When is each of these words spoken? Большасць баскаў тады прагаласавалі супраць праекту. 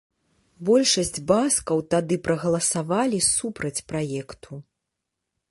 Большасць 0.69 1.19
баскаў 1.31 1.83
тады 1.93 2.15
прагаласавалі 2.25 3.19
супраць 3.29 3.75
праекту. 3.93 4.51